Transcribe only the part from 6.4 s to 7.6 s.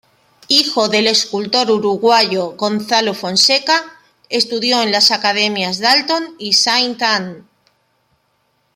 Saint Ann.